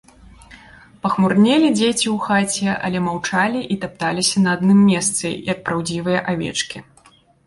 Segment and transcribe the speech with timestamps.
[1.01, 6.83] Пахмурнелі дзеці ў хаце, але маўчалі і тапталіся на адным месцы, як праўдзівыя авечкі.